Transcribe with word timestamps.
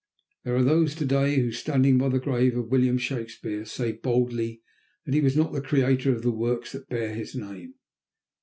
There 0.43 0.55
are 0.55 0.63
those 0.63 0.95
to 0.95 1.05
day 1.05 1.35
who, 1.35 1.51
standing 1.51 1.99
by 1.99 2.09
the 2.09 2.17
grave 2.17 2.57
of 2.57 2.69
William 2.71 2.97
Shakespeare, 2.97 3.65
say 3.65 3.91
boldly 3.91 4.63
that 5.05 5.13
he 5.13 5.21
was 5.21 5.37
not 5.37 5.53
the 5.53 5.61
creator 5.61 6.11
of 6.11 6.23
the 6.23 6.31
works 6.31 6.71
that 6.71 6.89
bear 6.89 7.13
his 7.13 7.35
name. 7.35 7.75